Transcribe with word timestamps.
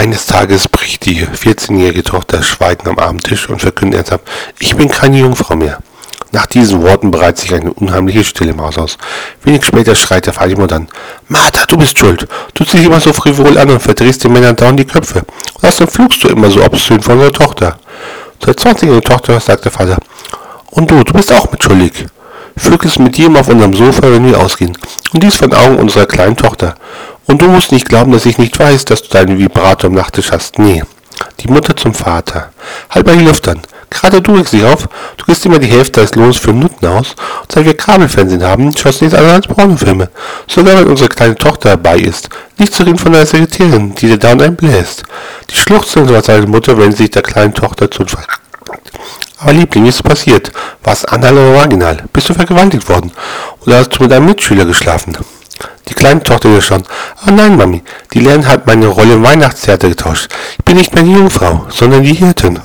Eines 0.00 0.24
Tages 0.24 0.66
bricht 0.66 1.04
die 1.04 1.26
14-jährige 1.26 2.02
Tochter 2.02 2.42
schweigend 2.42 2.88
am 2.88 2.98
Abendtisch 2.98 3.50
und 3.50 3.60
verkündet 3.60 3.98
ernsthaft, 3.98 4.24
ich 4.58 4.74
bin 4.74 4.88
keine 4.88 5.18
Jungfrau 5.18 5.56
mehr. 5.56 5.80
Nach 6.32 6.46
diesen 6.46 6.80
Worten 6.80 7.10
breitet 7.10 7.40
sich 7.40 7.52
eine 7.52 7.70
unheimliche 7.74 8.24
Stille 8.24 8.52
im 8.52 8.62
Haus 8.62 8.78
aus. 8.78 8.96
Wenig 9.44 9.62
später 9.62 9.94
schreit 9.94 10.24
der 10.24 10.32
Vater 10.32 10.66
dann, 10.66 10.88
Martha, 11.28 11.66
du 11.66 11.76
bist 11.76 11.98
schuld. 11.98 12.26
Du 12.54 12.64
ziehst 12.64 12.86
immer 12.86 12.98
so 12.98 13.12
frivol 13.12 13.58
an 13.58 13.68
und 13.68 13.82
verdrehst 13.82 14.24
den 14.24 14.32
Männern 14.32 14.56
dauernd 14.56 14.80
die 14.80 14.86
Köpfe. 14.86 15.18
Und 15.18 15.68
außerdem 15.68 15.92
flugst 15.92 16.24
du 16.24 16.28
immer 16.28 16.50
so 16.50 16.64
obszön 16.64 17.02
von 17.02 17.18
unserer 17.18 17.32
Tochter. 17.34 17.78
Zur 18.38 18.54
20-jährigen 18.54 19.04
Tochter 19.04 19.38
sagt 19.38 19.66
der 19.66 19.72
Vater, 19.72 19.98
und 20.70 20.90
du, 20.90 21.04
du 21.04 21.12
bist 21.12 21.30
auch 21.30 21.52
mitschuldig. 21.52 22.06
Vögelst 22.56 22.98
mit 23.00 23.18
jedem 23.18 23.36
auf 23.36 23.48
unserem 23.50 23.74
Sofa, 23.74 24.10
wenn 24.10 24.24
wir 24.24 24.40
ausgehen. 24.40 24.78
Und 25.12 25.22
dies 25.22 25.36
von 25.36 25.52
Augen 25.52 25.76
unserer 25.76 26.06
kleinen 26.06 26.36
Tochter. 26.36 26.74
Und 27.26 27.42
du 27.42 27.48
musst 27.48 27.72
nicht 27.72 27.88
glauben, 27.88 28.12
dass 28.12 28.26
ich 28.26 28.38
nicht 28.38 28.58
weiß, 28.58 28.84
dass 28.84 29.02
du 29.02 29.08
deinen 29.08 29.38
Vibrator 29.38 29.88
im 29.88 29.96
Nachttisch 29.96 30.30
hast. 30.32 30.58
Nee. 30.58 30.82
Die 31.40 31.48
Mutter 31.48 31.76
zum 31.76 31.94
Vater. 31.94 32.50
Halt 32.90 33.06
mal 33.06 33.16
die 33.16 33.24
Luft 33.24 33.46
an. 33.48 33.60
Gerade 33.90 34.22
du 34.22 34.34
regst 34.34 34.52
dich 34.52 34.64
auf. 34.64 34.88
Du 35.16 35.24
kriegst 35.24 35.44
immer 35.44 35.58
die 35.58 35.66
Hälfte 35.66 36.00
des 36.00 36.14
Lohns 36.14 36.36
für 36.36 36.52
Nutten 36.52 36.86
aus. 36.86 37.16
Und 37.42 37.52
seit 37.52 37.64
wir 37.64 37.76
Kabelfernsehen 37.76 38.42
haben, 38.42 38.70
du 38.70 38.88
nichts 39.00 39.18
anderes 39.18 39.34
als 39.34 39.48
Pornofilme. 39.48 40.08
Sogar 40.46 40.76
wenn 40.76 40.86
unsere 40.86 41.08
kleine 41.08 41.34
Tochter 41.34 41.70
dabei 41.70 41.98
ist. 41.98 42.28
Nicht 42.56 42.72
zu 42.72 42.84
reden 42.84 42.98
von 42.98 43.12
der 43.12 43.26
Sekretärin, 43.26 43.94
die 43.96 44.06
dir 44.06 44.18
da 44.18 44.32
und 44.32 44.56
bläst. 44.56 45.02
Die 45.50 45.56
schluchzt 45.56 45.96
seine 46.22 46.46
Mutter, 46.46 46.78
wenn 46.78 46.92
sie 46.92 46.98
sich 46.98 47.10
der 47.10 47.22
kleinen 47.22 47.52
Tochter 47.52 47.90
zu 47.90 48.04
aber 49.40 49.54
Liebling, 49.54 49.86
ist 49.86 50.02
passiert? 50.02 50.52
War 50.82 50.92
es 50.92 51.04
anal 51.06 51.32
oder 51.32 51.54
vaginal? 51.56 52.04
Bist 52.12 52.28
du 52.28 52.34
vergewaltigt 52.34 52.88
worden? 52.88 53.10
Oder 53.64 53.78
hast 53.78 53.90
du 53.90 54.02
mit 54.02 54.12
einem 54.12 54.26
Mitschüler 54.26 54.66
geschlafen? 54.66 55.16
Die 55.88 55.94
kleine 55.94 56.22
Tochter 56.22 56.50
wieder 56.50 56.60
schon. 56.60 56.82
Oh 57.26 57.30
nein, 57.30 57.56
Mami, 57.56 57.82
die 58.12 58.20
Lehrerin 58.20 58.46
hat 58.46 58.66
meine 58.66 58.86
Rolle 58.86 59.14
im 59.14 59.22
Weihnachtstheater 59.22 59.88
getauscht. 59.88 60.30
Ich 60.58 60.64
bin 60.64 60.76
nicht 60.76 60.94
mehr 60.94 61.04
die 61.04 61.12
Jungfrau, 61.12 61.66
sondern 61.70 62.02
die 62.02 62.14
Hirtin. 62.14 62.60